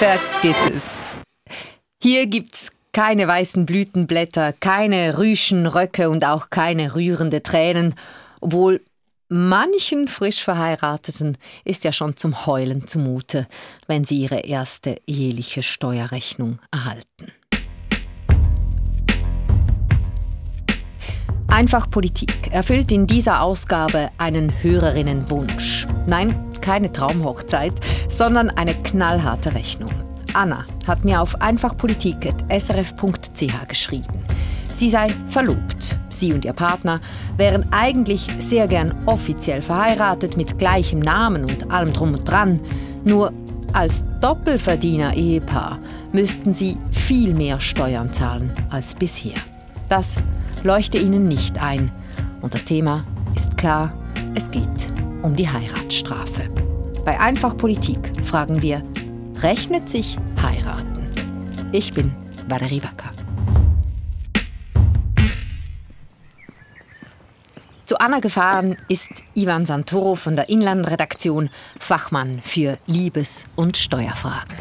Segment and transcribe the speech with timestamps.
[0.00, 1.08] Vergiss es.
[2.02, 7.94] Hier gibt's keine weißen Blütenblätter, keine rüschen Röcke und auch keine rührende Tränen,
[8.40, 8.80] obwohl
[9.28, 11.36] manchen frisch Verheirateten
[11.66, 13.46] ist ja schon zum Heulen zumute,
[13.88, 17.30] wenn sie ihre erste eheliche Steuerrechnung erhalten.
[21.50, 25.88] Einfach Politik erfüllt in dieser Ausgabe einen Hörerinnenwunsch.
[26.06, 27.72] Nein, keine Traumhochzeit,
[28.08, 29.90] sondern eine knallharte Rechnung.
[30.32, 34.24] Anna hat mir auf einfachpolitik.srf.ch geschrieben.
[34.72, 35.98] Sie sei verlobt.
[36.08, 37.00] Sie und ihr Partner
[37.36, 42.60] wären eigentlich sehr gern offiziell verheiratet mit gleichem Namen und allem drum und dran.
[43.04, 43.32] Nur
[43.72, 45.80] als Doppelverdiener-Ehepaar
[46.12, 49.34] müssten sie viel mehr Steuern zahlen als bisher.
[49.90, 50.18] Das
[50.62, 51.90] leuchte ihnen nicht ein.
[52.42, 53.04] Und das Thema
[53.34, 53.92] ist klar,
[54.36, 56.46] es geht um die Heiratsstrafe.
[57.04, 58.84] Bei Einfach Politik fragen wir,
[59.38, 61.10] rechnet sich heiraten?
[61.72, 62.12] Ich bin
[62.46, 63.10] Valerie Wacker.
[67.84, 74.54] Zu Anna gefahren ist Ivan Santoro von der Inlandredaktion, Fachmann für Liebes- und Steuerfragen.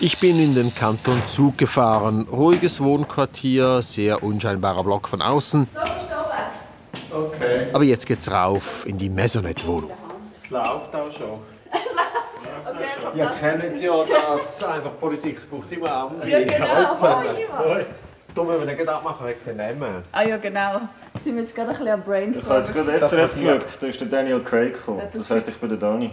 [0.00, 2.28] Ich bin in den Kanton Zug gefahren.
[2.30, 5.66] Ruhiges Wohnquartier, sehr unscheinbarer Block von außen.
[7.10, 7.66] Okay.
[7.72, 9.90] Aber jetzt geht's rauf in die Maisonette-Wohnung.
[10.40, 11.40] Es läuft auch schon.
[11.72, 16.28] okay, Ihr kennt ja das, einfach Politik, es braucht immer andere.
[16.30, 17.76] Ja, genau.
[18.34, 20.04] Da müssen wir nicht Gedanken machen wegen den Namen.
[20.12, 20.80] Ah ja, genau.
[21.22, 22.64] Sind wir jetzt gerade ein bisschen am Ich habe Brainstormen.
[22.64, 25.02] jetzt gerade SRF geschaut, da ist der Daniel Craig gekommen.
[25.12, 26.10] Das heisst, ich bin der Dani.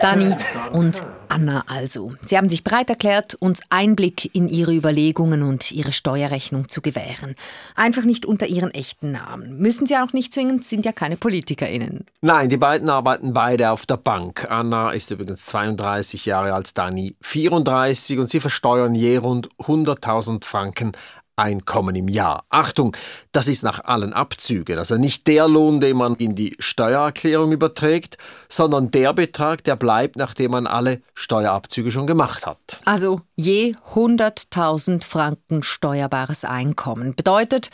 [0.00, 0.36] Dani
[0.72, 2.12] und Anna also.
[2.20, 7.34] Sie haben sich bereit erklärt, uns Einblick in ihre Überlegungen und ihre Steuerrechnung zu gewähren.
[7.74, 9.58] Einfach nicht unter ihren echten Namen.
[9.58, 12.06] Müssen sie auch nicht zwingend, sind ja keine PolitikerInnen.
[12.20, 14.48] Nein, die beiden arbeiten beide auf der Bank.
[14.48, 20.92] Anna ist übrigens 32 Jahre alt, Dani 34 und sie versteuern je rund 100.000 Franken
[21.36, 22.44] Einkommen im Jahr.
[22.48, 22.96] Achtung,
[23.32, 28.18] das ist nach allen Abzügen, also nicht der Lohn, den man in die Steuererklärung überträgt,
[28.48, 32.80] sondern der Betrag, der bleibt, nachdem man alle Steuerabzüge schon gemacht hat.
[32.84, 37.14] Also je 100.000 Franken steuerbares Einkommen.
[37.14, 37.70] Bedeutet,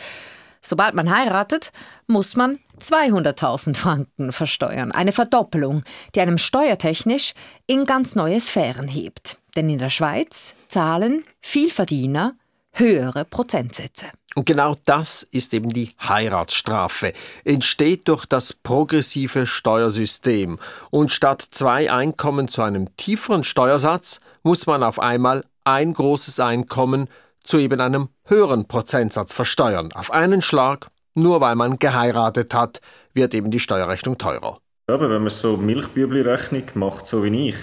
[0.62, 1.72] sobald man heiratet,
[2.06, 4.92] muss man 200.000 Franken versteuern.
[4.92, 5.84] Eine Verdoppelung,
[6.14, 7.34] die einem steuertechnisch
[7.66, 9.38] in ganz neue Sphären hebt.
[9.56, 12.34] Denn in der Schweiz zahlen Vielverdiener
[12.72, 14.06] höhere Prozentsätze.
[14.36, 17.12] Und genau das ist eben die Heiratsstrafe.
[17.44, 20.58] Entsteht durch das progressive Steuersystem.
[20.90, 27.08] Und statt zwei Einkommen zu einem tieferen Steuersatz muss man auf einmal ein großes Einkommen
[27.42, 29.90] zu eben einem höheren Prozentsatz versteuern.
[29.94, 32.80] Auf einen Schlag, nur weil man geheiratet hat,
[33.12, 34.58] wird eben die Steuerrechnung teurer.
[34.86, 37.56] Aber wenn man so Milchbübli-Rechnung macht, so wie ich,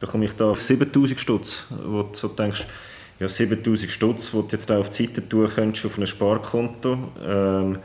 [0.00, 2.66] dann komme ich da auf 7000 Stutz, wo du so denkst,
[3.20, 7.78] ja, 7000 Stutz, die du jetzt auf die Seite tun könntest auf einem Sparkonto ähm,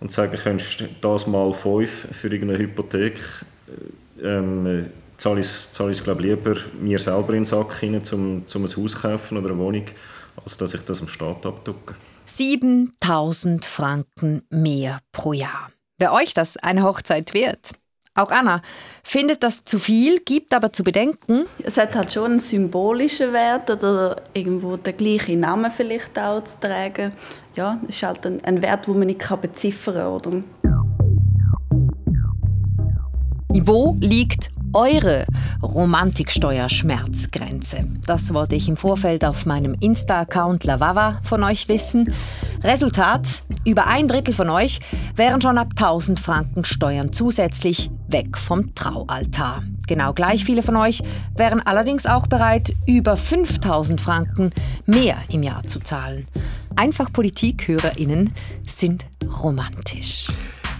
[0.00, 3.18] und sagen könntest, das mal 5 für irgendeine Hypothek,
[4.22, 4.86] ähm,
[5.16, 8.64] zahle ich es zahle ich's, glaub, lieber mir selber in den Sack hinein, um, um
[8.64, 9.84] ein Haus zu kaufen oder eine Wohnung,
[10.42, 11.94] als dass ich das dem Staat abdrucke.
[12.26, 15.70] 7000 Franken mehr pro Jahr.
[15.98, 17.72] Wer euch das eine Hochzeit wert?
[18.16, 18.62] Auch Anna
[19.02, 23.68] findet das zu viel, gibt aber zu bedenken, Es hat halt schon einen symbolischen Wert
[23.70, 27.10] oder irgendwo den gleichen Namen vielleicht auch zu tragen.
[27.56, 30.12] Ja, es ist halt ein, ein Wert, den man nicht beziffern kann.
[30.12, 30.44] Oder?
[33.66, 35.24] wo liegt eure
[35.62, 37.86] Romantiksteuerschmerzgrenze?
[38.06, 42.12] Das wollte ich im Vorfeld auf meinem Insta-Account Lavava von euch wissen.
[42.62, 44.80] Resultat: Über ein Drittel von euch
[45.16, 49.62] wären schon ab 1000 Franken Steuern zusätzlich weg vom Traualtar.
[49.86, 51.02] Genau gleich viele von euch
[51.36, 54.50] wären allerdings auch bereit, über 5000 Franken
[54.86, 56.26] mehr im Jahr zu zahlen.
[56.76, 58.32] Einfach Politik-HörerInnen
[58.66, 59.06] sind
[59.42, 60.26] romantisch.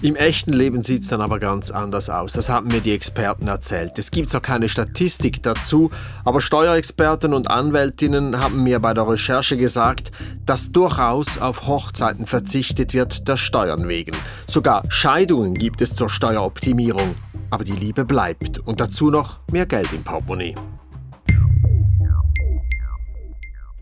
[0.04, 2.34] Im echten Leben sieht es dann aber ganz anders aus.
[2.34, 3.98] Das haben mir die Experten erzählt.
[3.98, 5.91] Es gibt zwar keine Statistik dazu,
[6.27, 10.12] aber Steuerexperten und Anwältinnen haben mir bei der Recherche gesagt,
[10.45, 14.15] dass durchaus auf Hochzeiten verzichtet wird, der Steuern wegen.
[14.47, 17.15] Sogar Scheidungen gibt es zur Steueroptimierung.
[17.48, 20.54] Aber die Liebe bleibt und dazu noch mehr Geld im Portemonnaie.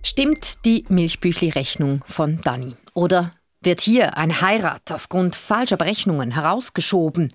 [0.04, 2.76] Stimmt die Milchbüchli-Rechnung von Dani?
[2.94, 7.32] Oder wird hier eine Heirat aufgrund falscher Berechnungen herausgeschoben?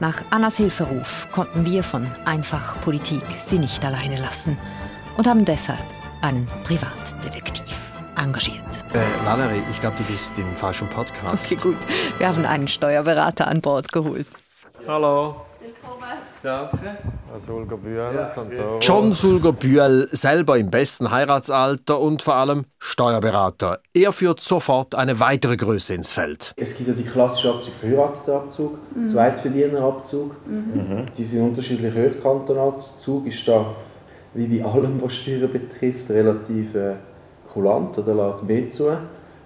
[0.00, 4.58] Nach Annas Hilferuf konnten wir von Einfach Politik sie nicht alleine lassen
[5.16, 5.84] und haben deshalb
[6.20, 7.78] einen Privatdetektiv
[8.16, 8.84] engagiert.
[8.92, 11.52] Äh, Valerie, ich glaube, du bist im falschen Podcast.
[11.52, 11.76] Okay, gut.
[12.18, 14.26] Wir haben einen Steuerberater an Bord geholt.
[14.86, 15.36] Hallo.
[16.42, 16.96] Danke.
[17.38, 18.28] Sulger Bühl,
[18.80, 23.78] John Sulger Bühl, selber im besten Heiratsalter und vor allem Steuerberater.
[23.94, 26.52] Er führt sofort eine weitere Größe ins Feld.
[26.56, 29.08] Es gibt ja die klassischen Abzug, Verheiratetenabzug, mhm.
[29.08, 30.36] Zweitverdienerabzug.
[30.46, 31.06] Mhm.
[31.16, 32.22] Die sind unterschiedlich hoch.
[32.22, 33.64] Kantonalzug ist da,
[34.34, 36.94] wie bei allem, was Steuern betrifft, relativ äh,
[37.52, 38.90] kulant oder lädt mehr zu.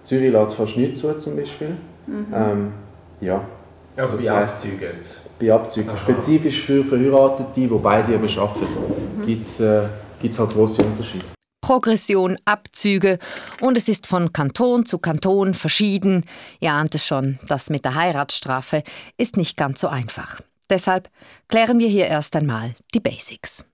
[0.02, 1.76] Zürich lädt fast nicht zu, zum Beispiel.
[2.06, 2.26] Mhm.
[2.34, 2.72] Ähm,
[3.20, 3.44] ja.
[3.96, 4.78] Also bei Abzügen
[5.38, 5.90] bei Abzügen.
[5.90, 5.98] Aha.
[5.98, 8.66] Spezifisch für Verheiratete, die beide aber arbeiten,
[9.18, 9.26] mhm.
[9.26, 9.88] gibt es äh,
[10.22, 11.24] halt große Unterschiede.
[11.60, 13.18] Progression, Abzüge
[13.60, 16.24] und es ist von Kanton zu Kanton verschieden.
[16.60, 18.84] Ihr ahnt es schon, das mit der Heiratsstrafe
[19.16, 20.40] ist nicht ganz so einfach.
[20.70, 21.10] Deshalb
[21.48, 23.64] klären wir hier erst einmal die Basics.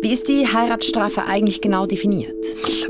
[0.00, 2.34] Wie ist die Heiratsstrafe eigentlich genau definiert?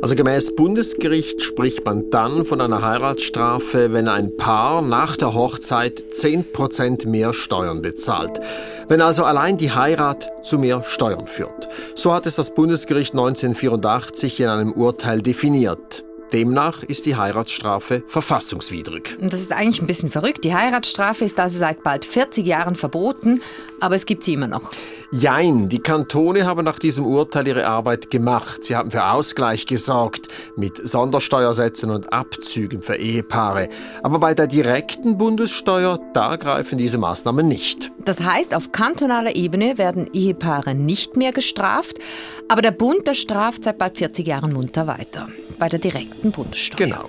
[0.03, 6.03] Also gemäß Bundesgericht spricht man dann von einer Heiratsstrafe, wenn ein Paar nach der Hochzeit
[6.13, 8.41] 10% mehr Steuern bezahlt.
[8.89, 11.69] Wenn also allein die Heirat zu mehr Steuern führt.
[11.95, 16.05] So hat es das Bundesgericht 1984 in einem Urteil definiert.
[16.33, 19.17] Demnach ist die Heiratsstrafe verfassungswidrig.
[19.21, 20.45] Das ist eigentlich ein bisschen verrückt.
[20.45, 23.41] Die Heiratsstrafe ist also seit bald 40 Jahren verboten,
[23.79, 24.73] aber es gibt sie immer noch.
[25.11, 28.65] Jein, die Kantone haben nach diesem Urteil ihre Arbeit gemacht.
[28.65, 33.69] Sie haben für Ausgleich gesorgt mit Sondersteuersätzen und Abzügen für Ehepaare.
[34.03, 37.93] Aber bei der direkten Bundessteuer, da greifen diese Maßnahmen nicht.
[38.05, 41.99] Das heißt, auf kantonaler Ebene werden Ehepaare nicht mehr gestraft,
[42.49, 45.29] aber der Bund, der straft seit bald 40 Jahren munter weiter.
[45.59, 46.77] Bei der direkten Bundessteuer.
[46.87, 47.09] Genau.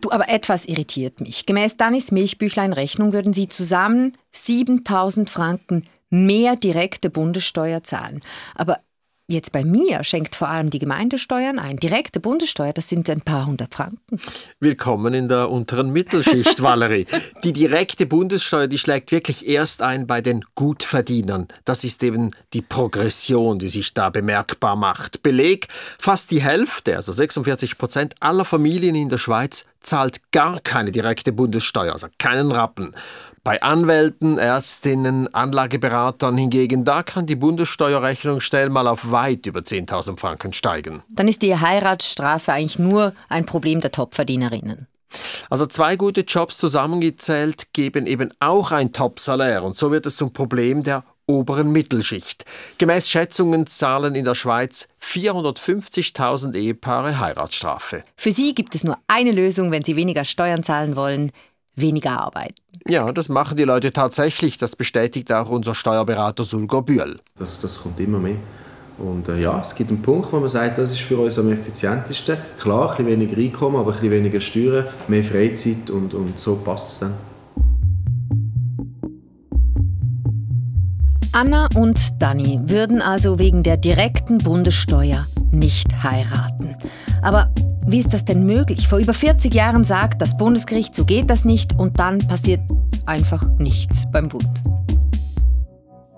[0.00, 1.46] Du, aber etwas irritiert mich.
[1.46, 5.84] Gemäß Danis Milchbüchlein Rechnung würden Sie zusammen 7000 Franken
[6.14, 8.20] mehr direkte Bundessteuer zahlen.
[8.54, 8.80] Aber
[9.26, 11.78] Jetzt bei mir schenkt vor allem die Gemeindesteuern ein.
[11.78, 14.20] Direkte Bundessteuer, das sind ein paar hundert Franken.
[14.60, 17.06] Willkommen in der unteren Mittelschicht, Valerie.
[17.42, 21.48] Die direkte Bundessteuer, die schlägt wirklich erst ein bei den Gutverdienern.
[21.64, 25.22] Das ist eben die Progression, die sich da bemerkbar macht.
[25.22, 25.68] Beleg,
[25.98, 31.32] fast die Hälfte, also 46 Prozent aller Familien in der Schweiz zahlt gar keine direkte
[31.32, 32.94] Bundessteuer, also keinen Rappen.
[33.44, 40.18] Bei Anwälten, Ärztinnen, Anlageberatern hingegen, da kann die Bundessteuerrechnung schnell mal auf weit über 10.000
[40.18, 41.02] Franken steigen.
[41.10, 44.86] Dann ist die Heiratsstrafe eigentlich nur ein Problem der Topverdienerinnen.
[45.50, 50.32] Also zwei gute Jobs zusammengezählt geben eben auch ein Top-Salär und so wird es zum
[50.32, 52.44] Problem der oberen Mittelschicht.
[52.78, 58.04] Gemäß Schätzungen zahlen in der Schweiz 450.000 Ehepaare Heiratsstrafe.
[58.16, 61.32] Für sie gibt es nur eine Lösung, wenn sie weniger Steuern zahlen wollen
[61.76, 62.54] weniger arbeiten.
[62.88, 64.58] Ja, das machen die Leute tatsächlich.
[64.58, 67.18] Das bestätigt auch unser Steuerberater Sulger Bühl.
[67.38, 68.36] Das, das kommt immer mehr.
[68.98, 71.50] Und äh, ja, es gibt einen Punkt, wo man sagt, das ist für uns am
[71.50, 72.36] effizientesten.
[72.60, 76.56] Klar, ein bisschen weniger Einkommen, aber ein bisschen weniger Steuern, mehr Freizeit und, und so
[76.56, 77.14] passt es dann.
[81.36, 86.76] Anna und Dani würden also wegen der direkten Bundessteuer nicht heiraten.
[87.22, 87.52] Aber
[87.88, 88.86] wie ist das denn möglich?
[88.86, 92.60] Vor über 40 Jahren sagt das Bundesgericht, so geht das nicht und dann passiert
[93.04, 94.62] einfach nichts beim Bund.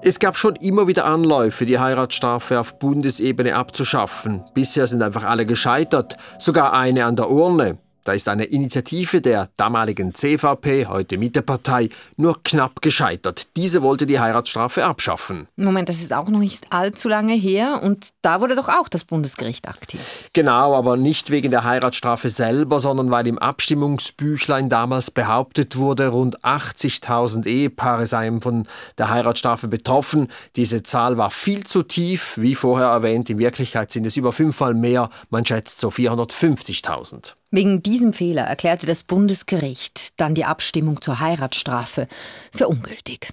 [0.02, 4.44] Es gab schon immer wieder Anläufe, die Heiratsstrafe auf Bundesebene abzuschaffen.
[4.52, 7.78] Bisher sind einfach alle gescheitert, sogar eine an der Urne.
[8.06, 13.48] Da ist eine Initiative der damaligen CVP, heute Mittepartei, nur knapp gescheitert.
[13.56, 15.48] Diese wollte die Heiratsstrafe abschaffen.
[15.56, 19.02] Moment, das ist auch noch nicht allzu lange her und da wurde doch auch das
[19.02, 19.98] Bundesgericht aktiv.
[20.32, 26.44] Genau, aber nicht wegen der Heiratsstrafe selber, sondern weil im Abstimmungsbüchlein damals behauptet wurde, rund
[26.44, 30.28] 80.000 Ehepaare seien von der Heiratsstrafe betroffen.
[30.54, 33.30] Diese Zahl war viel zu tief, wie vorher erwähnt.
[33.30, 37.34] In Wirklichkeit sind es über fünfmal mehr, man schätzt so 450.000.
[37.56, 42.06] Wegen diesem Fehler erklärte das Bundesgericht dann die Abstimmung zur Heiratsstrafe
[42.52, 43.28] für ungültig.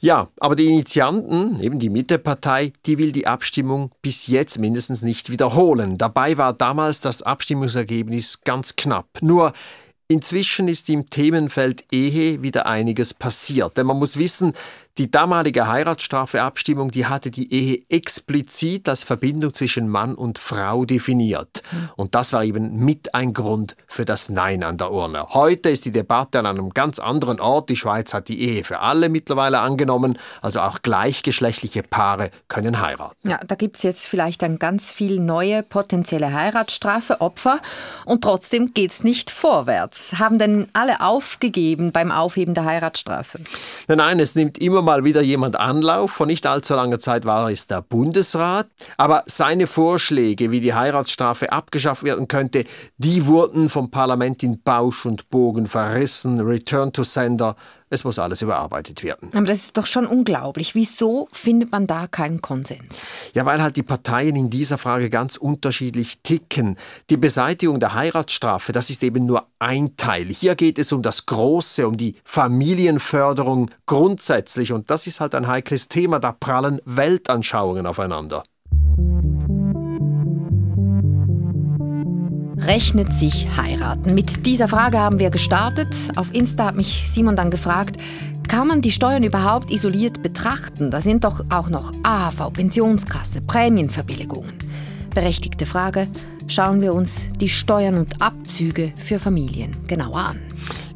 [0.00, 5.30] Ja, aber die Initianten, eben die Mittepartei, die will die Abstimmung bis jetzt mindestens nicht
[5.30, 5.96] wiederholen.
[5.96, 9.06] Dabei war damals das Abstimmungsergebnis ganz knapp.
[9.20, 9.52] Nur
[10.08, 13.76] inzwischen ist im Themenfeld Ehe wieder einiges passiert.
[13.76, 14.54] Denn man muss wissen,
[14.98, 21.62] die damalige Heiratsstrafeabstimmung, die hatte die Ehe explizit als Verbindung zwischen Mann und Frau definiert.
[21.96, 25.28] Und das war eben mit ein Grund für das Nein an der Urne.
[25.30, 27.70] Heute ist die Debatte an einem ganz anderen Ort.
[27.70, 30.18] Die Schweiz hat die Ehe für alle mittlerweile angenommen.
[30.42, 33.28] Also auch gleichgeschlechtliche Paare können heiraten.
[33.28, 37.60] Ja, da gibt es jetzt vielleicht dann ganz viel neue potenzielle Heiratsstrafeopfer.
[38.04, 40.18] Und trotzdem geht es nicht vorwärts.
[40.18, 43.38] Haben denn alle aufgegeben beim Aufheben der Heiratsstrafe?
[43.88, 46.12] Nein, nein, es nimmt immer mal wieder jemand Anlauf.
[46.12, 48.68] Vor nicht allzu langer Zeit war es der Bundesrat.
[48.96, 52.64] Aber seine Vorschläge, wie die Heiratsstrafe abgeschafft werden könnte,
[52.98, 56.40] die wurden vom Parlament in Bausch und Bogen verrissen.
[56.40, 57.56] Return to Sender
[57.92, 59.28] es muss alles überarbeitet werden.
[59.34, 60.74] Aber das ist doch schon unglaublich.
[60.74, 63.04] Wieso findet man da keinen Konsens?
[63.34, 66.78] Ja, weil halt die Parteien in dieser Frage ganz unterschiedlich ticken.
[67.10, 70.28] Die Beseitigung der Heiratsstrafe, das ist eben nur ein Teil.
[70.28, 74.72] Hier geht es um das Große, um die Familienförderung grundsätzlich.
[74.72, 76.18] Und das ist halt ein heikles Thema.
[76.18, 78.42] Da prallen Weltanschauungen aufeinander.
[82.64, 84.14] Rechnet sich heiraten?
[84.14, 85.96] Mit dieser Frage haben wir gestartet.
[86.14, 87.96] Auf Insta hat mich Simon dann gefragt,
[88.46, 90.90] kann man die Steuern überhaupt isoliert betrachten?
[90.90, 94.52] Da sind doch auch noch AHV, Pensionskasse, Prämienverbilligungen.
[95.12, 96.06] Berechtigte Frage.
[96.48, 100.38] Schauen wir uns die Steuern und Abzüge für Familien genauer an.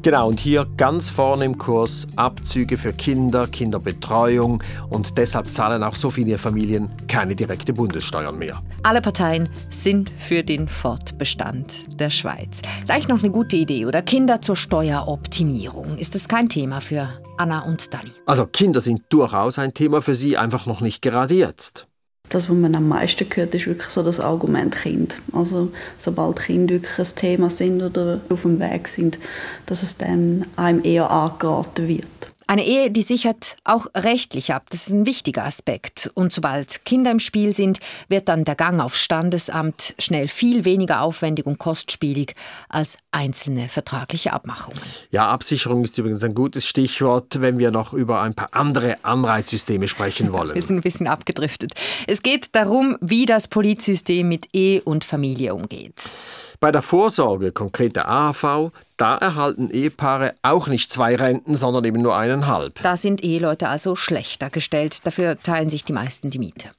[0.03, 5.95] Genau, und hier ganz vorne im Kurs Abzüge für Kinder, Kinderbetreuung und deshalb zahlen auch
[5.95, 8.61] so viele Familien keine direkte Bundessteuern mehr.
[8.83, 12.61] Alle Parteien sind für den Fortbestand der Schweiz.
[12.81, 14.01] Ist eigentlich noch eine gute Idee, oder?
[14.01, 15.97] Kinder zur Steueroptimierung.
[15.97, 18.11] Ist das kein Thema für Anna und Dani?
[18.25, 21.86] Also Kinder sind durchaus ein Thema für sie, einfach noch nicht gerade jetzt
[22.29, 25.17] das, was man am meisten hört, ist wirklich so das Argument Kind.
[25.31, 29.17] Also sobald Kinder wirklich ein Thema sind oder auf dem Weg sind,
[29.65, 32.05] dass es dann einem eher angeraten wird.
[32.49, 34.67] Eine Ehe, die sichert auch rechtlich ab.
[34.69, 36.09] Das ist ein wichtiger Aspekt.
[36.13, 41.01] Und sobald Kinder im Spiel sind, wird dann der Gang aufs Standesamt schnell viel weniger
[41.01, 42.35] aufwendig und kostspielig
[42.69, 44.79] als einzelne vertragliche Abmachungen.
[45.11, 49.89] Ja, Absicherung ist übrigens ein gutes Stichwort, wenn wir noch über ein paar andere Anreizsysteme
[49.89, 50.55] sprechen wollen.
[50.55, 51.73] wir sind ein bisschen abgedriftet.
[52.07, 56.11] Es geht darum, wie das Polizsystem mit Ehe und Familie umgeht.
[56.59, 62.01] Bei der Vorsorge, konkret der AHV, da erhalten Ehepaare auch nicht zwei Renten, sondern eben
[62.01, 62.81] nur eineinhalb.
[62.81, 65.05] Da sind Eheleute also schlechter gestellt.
[65.05, 66.69] Dafür teilen sich die meisten die Miete.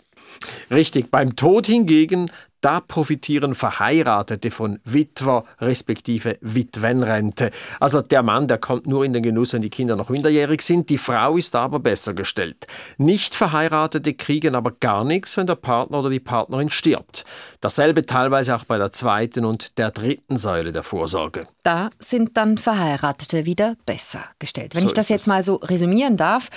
[0.70, 2.30] Richtig, beim Tod hingegen
[2.60, 7.50] da profitieren Verheiratete von Witwer respektive Witwenrente.
[7.80, 10.90] Also der Mann, der kommt nur in den Genuss, wenn die Kinder noch minderjährig sind.
[10.90, 12.66] Die Frau ist aber besser gestellt.
[12.96, 17.24] Nicht Verheiratete kriegen aber gar nichts, wenn der Partner oder die Partnerin stirbt.
[17.60, 21.46] Dasselbe teilweise auch bei der zweiten und der dritten Säule der Vorsorge.
[21.62, 24.74] Da sind dann Verheiratete wieder besser gestellt.
[24.74, 26.48] Wenn so ich das jetzt mal so resümieren darf,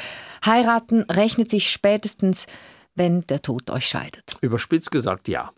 [0.46, 2.48] heiraten rechnet sich spätestens,
[2.96, 4.36] wenn der Tod euch scheidet.
[4.42, 5.52] Überspitzt gesagt, ja.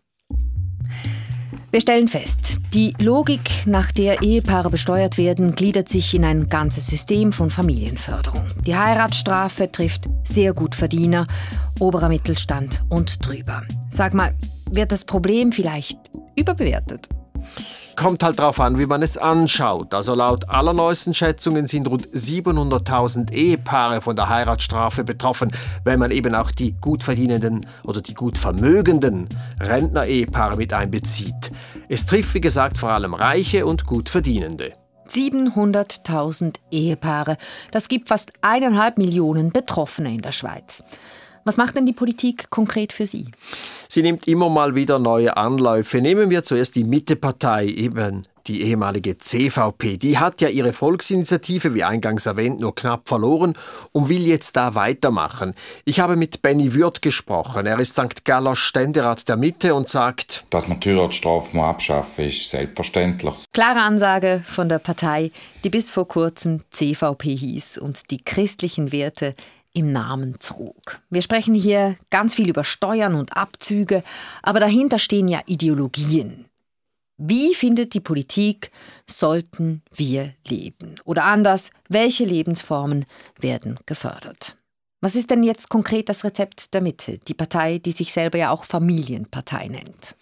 [1.72, 6.86] Wir stellen fest, die Logik, nach der Ehepaare besteuert werden, gliedert sich in ein ganzes
[6.86, 8.46] System von Familienförderung.
[8.68, 11.26] Die Heiratsstrafe trifft sehr gut Verdiener,
[11.80, 13.64] oberer Mittelstand und drüber.
[13.90, 14.36] Sag mal,
[14.70, 15.98] wird das Problem vielleicht
[16.36, 17.10] überbewertet?
[17.96, 19.94] Kommt halt darauf an, wie man es anschaut.
[19.94, 25.52] Also laut allerneuesten Schätzungen sind rund 700.000 Ehepaare von der Heiratsstrafe betroffen,
[25.84, 31.52] wenn man eben auch die gut verdienenden oder die gut vermögenden Rentner-Ehepaare mit einbezieht.
[31.88, 34.74] Es trifft, wie gesagt, vor allem Reiche und gut Verdienende.
[35.08, 37.38] 700.000 Ehepaare.
[37.72, 40.84] Das gibt fast eineinhalb Millionen Betroffene in der Schweiz.
[41.46, 43.28] Was macht denn die Politik konkret für Sie?
[43.88, 46.02] Sie nimmt immer mal wieder neue Anläufe.
[46.02, 49.98] Nehmen wir zuerst die Mittepartei, eben die ehemalige CVP.
[49.98, 53.54] Die hat ja ihre Volksinitiative, wie eingangs erwähnt, nur knapp verloren
[53.92, 55.54] und will jetzt da weitermachen.
[55.86, 57.66] Ich habe mit Benny Würth gesprochen.
[57.66, 58.26] Er ist St.
[58.26, 63.46] Galler Ständerat der Mitte und sagt, dass man Heiratsstrafe abschaffen ist selbstverständlich.
[63.54, 65.32] Klare Ansage von der Partei,
[65.64, 69.36] die bis vor kurzem CVP hieß und die christlichen Werte
[69.74, 71.02] im Namen trug.
[71.10, 74.04] Wir sprechen hier ganz viel über Steuern und Abzüge,
[74.42, 76.46] aber dahinter stehen ja Ideologien.
[77.18, 78.72] Wie findet die Politik,
[79.08, 80.96] sollten wir leben?
[81.06, 83.06] Oder anders, welche Lebensformen
[83.40, 84.58] werden gefördert?
[85.04, 88.52] Was ist denn jetzt konkret das Rezept der Mitte, die Partei, die sich selber ja
[88.52, 90.16] auch Familienpartei nennt?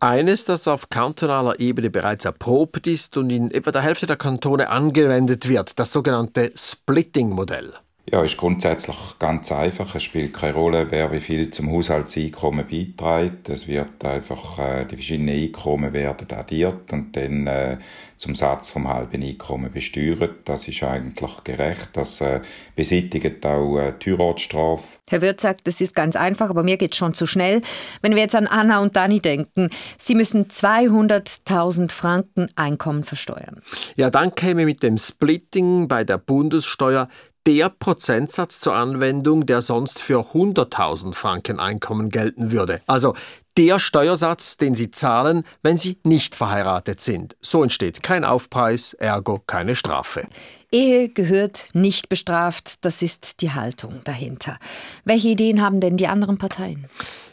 [0.00, 4.70] Eines, das auf kantonaler Ebene bereits erprobt ist und in etwa der Hälfte der Kantone
[4.70, 7.74] angewendet wird, das sogenannte Splitting-Modell.
[8.10, 9.94] Ja, ist grundsätzlich ganz einfach.
[9.94, 13.48] Es spielt keine Rolle, wer wie viel zum Haushaltseinkommen beiträgt.
[13.48, 17.78] Es wird einfach, äh, die verschiedenen Einkommen werden addiert und dann äh,
[18.18, 20.46] zum Satz vom halben Einkommen besteuert.
[20.46, 21.88] Das ist eigentlich gerecht.
[21.94, 22.40] Das äh,
[22.76, 24.84] beseitigt auch äh, die Heiratsstrafe.
[25.08, 27.62] Herr Wirth sagt, das ist ganz einfach, aber mir geht es schon zu schnell.
[28.02, 33.62] Wenn wir jetzt an Anna und Dani denken, sie müssen 200.000 Franken Einkommen versteuern.
[33.96, 37.08] Ja, dann käme mit dem Splitting bei der Bundessteuer
[37.46, 42.80] der Prozentsatz zur Anwendung, der sonst für 100.000 Franken Einkommen gelten würde.
[42.86, 43.14] Also
[43.56, 47.36] der Steuersatz, den Sie zahlen, wenn Sie nicht verheiratet sind.
[47.40, 50.26] So entsteht kein Aufpreis, ergo keine Strafe.
[50.72, 54.58] Ehe gehört nicht bestraft, das ist die Haltung dahinter.
[55.04, 56.88] Welche Ideen haben denn die anderen Parteien?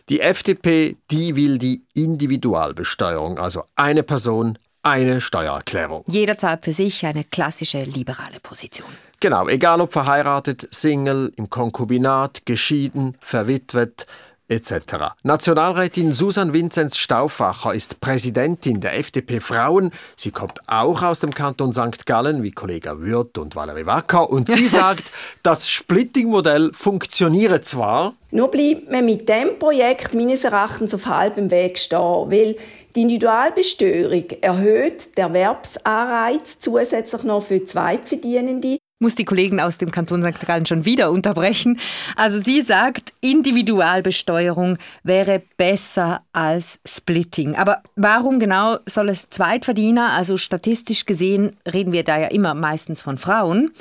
[0.09, 6.03] Die FDP, die will die Individualbesteuerung, also eine Person, eine Steuererklärung.
[6.07, 8.89] Jeder zahlt für sich eine klassische liberale Position.
[9.19, 14.07] Genau, egal ob verheiratet, Single, im Konkubinat, geschieden, verwitwet,
[14.51, 15.15] etc.
[15.23, 19.91] Nationalrätin Susan Vinzenz Stauffacher ist Präsidentin der FDP Frauen.
[20.17, 22.05] Sie kommt auch aus dem Kanton St.
[22.05, 24.29] Gallen, wie Kollege Würth und Valerie Wacker.
[24.29, 28.13] Und sie sagt, das Splitting-Modell funktioniere zwar.
[28.31, 32.55] Nur bleibt man mit dem Projekt meines Erachtens auf halbem Weg stehen, weil
[32.95, 40.23] die Individualbesteuerung erhöht den Erwerbsanreiz zusätzlich noch für Zweitverdienende muss die Kollegen aus dem Kanton
[40.23, 40.45] St.
[40.45, 41.79] Gallen schon wieder unterbrechen.
[42.15, 47.55] Also sie sagt, Individualbesteuerung wäre besser als Splitting.
[47.55, 53.01] Aber warum genau soll es Zweitverdiener, also statistisch gesehen reden wir da ja immer meistens
[53.01, 53.71] von Frauen,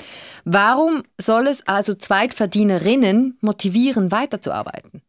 [0.45, 5.03] warum soll es also Zweitverdienerinnen motivieren, weiterzuarbeiten?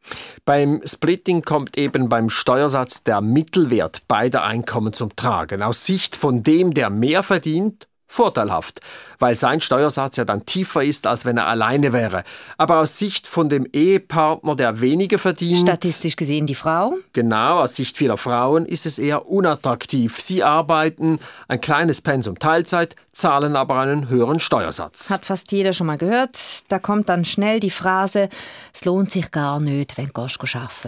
[0.45, 5.61] Beim Splitting kommt eben beim Steuersatz der Mittelwert beider Einkommen zum Tragen.
[5.61, 8.81] Aus Sicht von dem, der mehr verdient, vorteilhaft,
[9.19, 12.23] weil sein Steuersatz ja dann tiefer ist, als wenn er alleine wäre.
[12.57, 15.59] Aber aus Sicht von dem Ehepartner, der weniger verdient.
[15.59, 16.95] Statistisch gesehen die Frau?
[17.13, 20.19] Genau, aus Sicht vieler Frauen ist es eher unattraktiv.
[20.19, 25.09] Sie arbeiten ein kleines Pensum Teilzeit, zahlen aber einen höheren Steuersatz.
[25.09, 26.37] Hat fast jeder schon mal gehört.
[26.69, 28.29] Da kommt dann schnell die Phrase,
[28.73, 30.37] es lohnt sich gar nicht, wenn arbeiten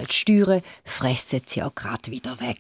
[0.08, 2.60] Die Steuern fressen sie ja gerade wieder weg.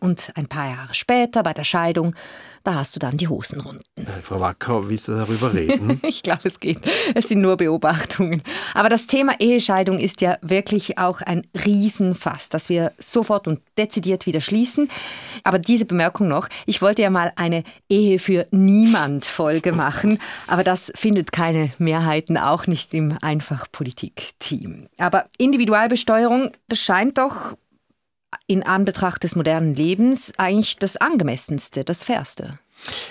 [0.00, 2.14] Und ein paar Jahre später, bei der Scheidung,
[2.64, 3.84] da hast du dann die Hosen runden.
[4.22, 6.00] Frau Wacker, willst du darüber reden?
[6.08, 6.78] ich glaube, es geht.
[7.14, 8.42] Es sind nur Beobachtungen.
[8.72, 14.24] Aber das Thema Ehescheidung ist ja wirklich auch ein Riesenfass, das wir sofort und dezidiert
[14.24, 14.88] wieder schließen.
[15.44, 20.64] Aber diese Bemerkung noch, ich wollte ja mal eine Ehe für niemand Folge machen, aber
[20.64, 24.88] das findet keine Mehrheiten, auch nicht im Einfachpolitik-Team.
[24.96, 27.54] Aber Individualbesteuerung, das scheint doch
[28.46, 32.58] in Anbetracht des modernen Lebens eigentlich das angemessenste, das fairste.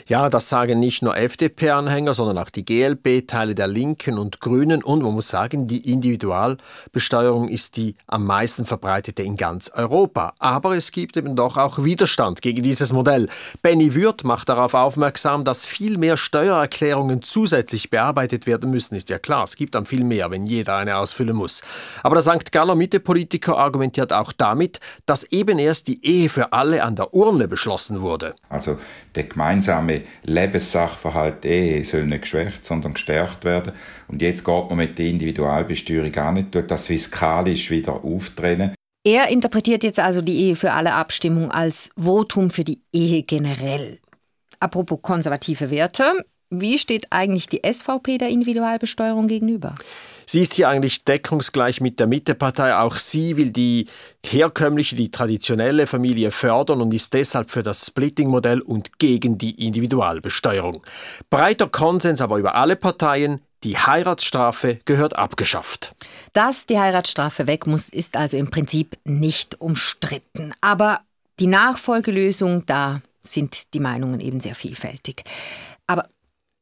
[0.08, 4.84] Ja, das sagen nicht nur FDP-Anhänger, sondern auch die GLB, Teile der Linken und Grünen.
[4.84, 10.34] Und man muss sagen, die Individualbesteuerung ist die am meisten verbreitete in ganz Europa.
[10.40, 13.30] Aber es gibt eben doch auch Widerstand gegen dieses Modell.
[13.62, 18.96] Benny Würth macht darauf aufmerksam, dass viel mehr Steuererklärungen zusätzlich bearbeitet werden müssen.
[18.96, 21.62] Ist ja klar, es gibt dann viel mehr, wenn jeder eine ausfüllen muss.
[22.04, 22.52] Aber der St.
[22.52, 27.48] Galler Mitte-Politiker argumentiert auch damit, dass eben erst die Ehe für alle an der Urne
[27.48, 28.36] beschlossen wurde.
[28.50, 28.78] Also
[29.16, 29.24] der
[29.64, 33.74] gemeinsame Lebenssachverhalt Ehe soll nicht geschwächt, sondern gestärkt werden.
[34.08, 38.74] Und jetzt geht man mit der Individualbesteuerung auch nicht, tut das fiskalisch wieder auftrennen.
[39.06, 44.00] Er interpretiert jetzt also die Ehe für alle Abstimmung als Votum für die Ehe generell.
[44.60, 49.76] Apropos konservative Werte, wie steht eigentlich die SVP der Individualbesteuerung gegenüber?
[50.26, 52.76] Sie ist hier eigentlich deckungsgleich mit der Mittepartei.
[52.76, 53.88] Auch sie will die
[54.26, 60.84] herkömmliche, die traditionelle Familie fördern und ist deshalb für das Splitting-Modell und gegen die Individualbesteuerung.
[61.30, 65.94] Breiter Konsens aber über alle Parteien, die Heiratsstrafe gehört abgeschafft.
[66.34, 70.54] Dass die Heiratsstrafe weg muss, ist also im Prinzip nicht umstritten.
[70.62, 71.02] Aber
[71.40, 75.24] die Nachfolgelösung, da sind die Meinungen eben sehr vielfältig.
[75.88, 76.08] Aber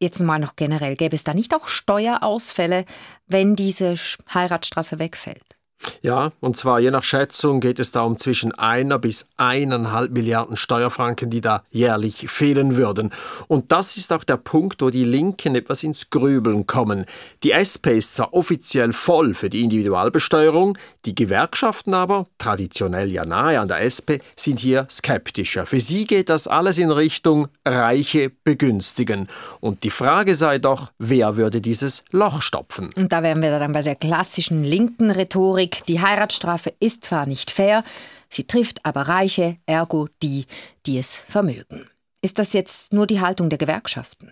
[0.01, 2.85] Jetzt mal noch generell, gäbe es da nicht auch Steuerausfälle,
[3.27, 3.93] wenn diese
[4.33, 5.60] Heiratsstrafe wegfällt?
[6.01, 10.55] Ja, und zwar je nach Schätzung geht es da um zwischen einer bis eineinhalb Milliarden
[10.55, 13.11] Steuerfranken, die da jährlich fehlen würden.
[13.47, 17.05] Und das ist auch der Punkt, wo die Linken etwas ins Grübeln kommen.
[17.43, 23.59] Die SP ist zwar offiziell voll für die Individualbesteuerung, die Gewerkschaften aber, traditionell ja nahe
[23.59, 25.65] an der SP, sind hier skeptischer.
[25.65, 29.27] Für sie geht das alles in Richtung Reiche begünstigen.
[29.59, 32.89] Und die Frage sei doch, wer würde dieses Loch stopfen?
[32.95, 35.85] Und da wären wir dann bei der klassischen linken Rhetorik Kritik.
[35.87, 37.83] Die Heiratsstrafe ist zwar nicht fair,
[38.29, 40.45] sie trifft aber Reiche, ergo die,
[40.85, 41.89] die es vermögen.
[42.21, 44.31] Ist das jetzt nur die Haltung der Gewerkschaften?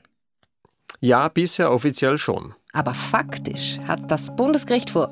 [0.99, 2.53] Ja, bisher offiziell schon.
[2.73, 5.09] Aber faktisch hat das Bundesgericht vor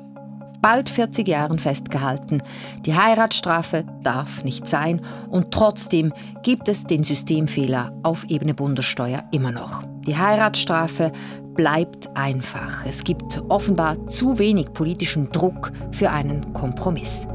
[0.60, 2.42] bald 40 Jahren festgehalten,
[2.84, 6.12] die Heiratsstrafe darf nicht sein und trotzdem
[6.42, 9.82] gibt es den Systemfehler auf Ebene Bundessteuer immer noch.
[10.06, 11.12] Die Heiratsstrafe
[11.58, 12.86] bleibt einfach.
[12.86, 17.26] Es gibt offenbar zu wenig politischen Druck für einen Kompromiss.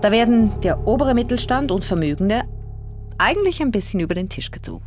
[0.00, 2.42] Da werden der obere Mittelstand und Vermögende
[3.18, 4.82] eigentlich ein bisschen über den Tisch gezogen.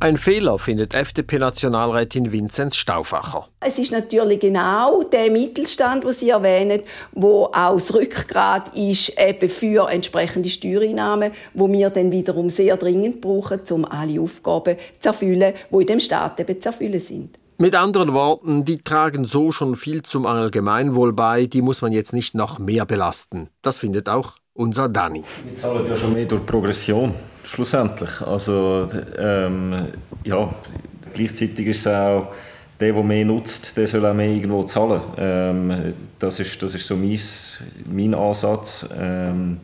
[0.00, 3.48] Ein Fehler findet FDP-Nationalrätin Vinzenz Stauffacher.
[3.60, 9.48] Es ist natürlich genau der Mittelstand, den Sie erwähnen, wo auch das Rückgrat ist eben
[9.50, 15.52] für entsprechende Steuereinnahmen, wo wir dann wiederum sehr dringend brauchen, um alle Aufgaben zu erfüllen,
[15.70, 17.38] die in dem Staat eben zu erfüllen sind.
[17.58, 22.12] Mit anderen Worten, die tragen so schon viel zum Allgemeinwohl bei, die muss man jetzt
[22.12, 23.50] nicht noch mehr belasten.
[23.62, 25.22] Das findet auch unser Dani.
[25.44, 27.14] Wir zahlen ja schon mehr durch Progression.
[27.44, 28.20] schlussendlich.
[28.20, 29.88] Also, ähm,
[30.24, 30.54] ja,
[31.14, 32.32] gleichzeitig ist es auch,
[32.80, 35.00] der, der mehr nutzt, der soll auch mehr irgendwo zahlen.
[35.16, 37.18] Ähm, das, ist, das ist so mein,
[37.86, 38.86] mein Ansatz.
[38.98, 39.60] Ähm,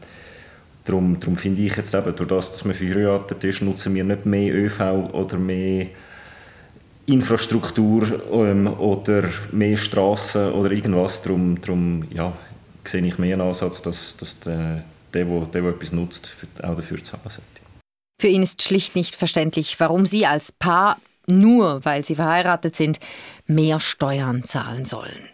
[0.85, 4.24] darum, darum finde ich jetzt eben, durch das, dass man verheiratet ist, nutzen wir nicht
[4.24, 4.81] mehr ÖV
[5.12, 5.87] oder mehr
[7.09, 11.23] Infrastruktur ähm, oder mehr Straßen oder irgendwas.
[11.23, 12.33] Darum, darum ja,
[12.85, 17.03] sehe ich mehr einen Ansatz, dass, dass der, der, der, der etwas nutzt, auch dafür
[17.03, 17.42] zahlen sollte.
[18.21, 22.99] Für ihn ist schlicht nicht verständlich, warum Sie als Paar, nur weil Sie verheiratet sind,
[23.47, 25.29] mehr Steuern zahlen sollen.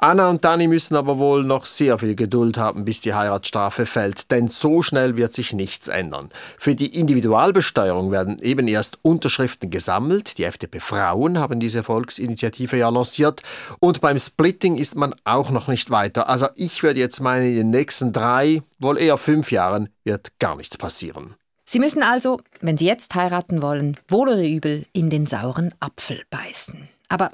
[0.00, 4.30] Anna und Dani müssen aber wohl noch sehr viel Geduld haben, bis die Heiratsstrafe fällt,
[4.30, 6.30] denn so schnell wird sich nichts ändern.
[6.56, 10.38] Für die Individualbesteuerung werden eben erst Unterschriften gesammelt.
[10.38, 13.42] Die FDP Frauen haben diese Volksinitiative ja lanciert.
[13.80, 16.28] Und beim Splitting ist man auch noch nicht weiter.
[16.28, 20.54] Also ich würde jetzt meinen, in den nächsten drei, wohl eher fünf Jahren wird gar
[20.54, 21.34] nichts passieren.
[21.66, 26.22] Sie müssen also, wenn Sie jetzt heiraten wollen, wohl oder übel in den sauren Apfel
[26.30, 26.88] beißen.
[27.08, 27.32] Aber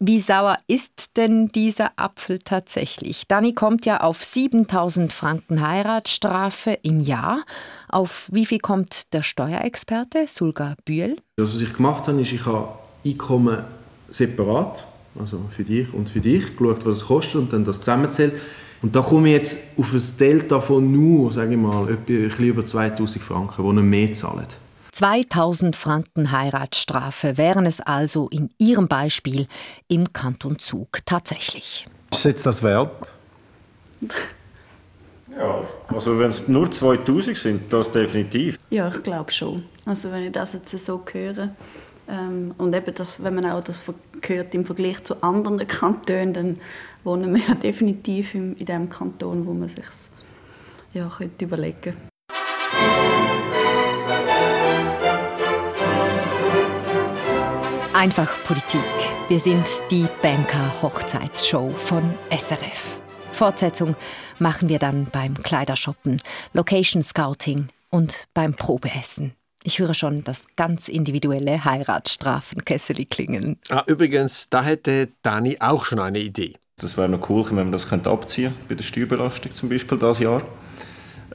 [0.00, 3.26] wie sauer ist denn dieser Apfel tatsächlich?
[3.26, 7.44] Dani kommt ja auf 7000 Franken Heiratsstrafe im Jahr.
[7.88, 11.16] Auf wie viel kommt der Steuerexperte Sulga Bühl?
[11.36, 13.64] Was ich gemacht habe, ist, ich habe Einkommen
[14.08, 14.86] separat,
[15.18, 18.34] also für dich und für dich, geschaut, was es kostet und dann das zusammenzählt.
[18.82, 22.28] Und da komme ich jetzt auf ein Delta von nur, sage ich mal, etwa ein
[22.28, 24.46] bisschen über 2000 Franken, die nicht mehr zahlen.
[24.92, 29.46] 2000 Franken Heiratsstrafe wären es also in Ihrem Beispiel
[29.88, 31.86] im Kanton Zug tatsächlich.
[32.10, 33.12] Ist jetzt das wert?
[35.36, 38.58] Ja, also wenn es nur 2000 sind, das definitiv.
[38.70, 39.62] Ja, ich glaube schon.
[39.84, 41.50] Also wenn ich das jetzt so höre
[42.08, 43.80] ähm, und eben das, wenn man auch das
[44.26, 46.60] hört im Vergleich zu anderen Kantonen, dann
[47.04, 49.84] wohnen wir ja definitiv in, in dem Kanton, wo man sich
[50.94, 52.17] ja, könnte überlegen könnte.
[57.98, 58.80] Einfach Politik.
[59.26, 63.00] Wir sind die Banker Hochzeitsshow von SRF.
[63.32, 63.96] Fortsetzung
[64.38, 69.34] machen wir dann beim Kleidershoppen, Location Scouting und beim Probeessen.
[69.64, 73.56] Ich höre schon das ganz individuelle Heiratsstrafenkessel klingeln.
[73.68, 76.54] Ah, übrigens, da hätte Dani auch schon eine Idee.
[76.76, 80.20] Das wäre noch cool, wenn man das abziehen könnte, bei der Steuerbelastung zum Beispiel dieses
[80.20, 80.42] Jahr.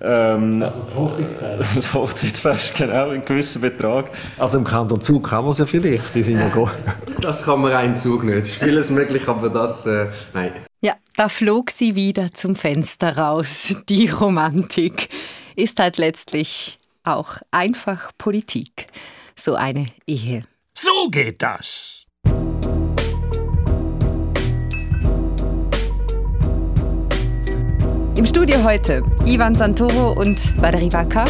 [0.01, 1.63] Ähm, also das Hochzeitsfest.
[1.75, 4.09] Das Hochzeitsfest, genau, einen gewissen Betrag.
[4.37, 6.71] Also im Kanton Zug kann man es ja vielleicht, die sind ja gut.
[7.21, 8.37] Das kann man rein Zug nicht.
[8.37, 10.51] Es ist vieles möglich, aber das, äh, nein.
[10.81, 13.75] Ja, da flog sie wieder zum Fenster raus.
[13.89, 15.09] Die Romantik
[15.55, 18.87] ist halt letztlich auch einfach Politik.
[19.35, 20.43] So eine Ehe.
[20.73, 22.02] So geht das.
[28.23, 31.25] Im Studio heute Ivan Santoro und Badari Wacker.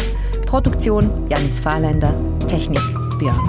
[0.46, 2.14] Produktion Janis Fahrländer.
[2.46, 2.78] Technik
[3.18, 3.40] Björn